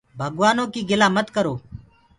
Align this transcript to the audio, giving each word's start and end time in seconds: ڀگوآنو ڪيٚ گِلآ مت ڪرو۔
ڀگوآنو 0.19 0.63
ڪيٚ 0.73 0.87
گِلآ 0.89 1.07
مت 1.15 1.27
ڪرو۔ 1.35 1.53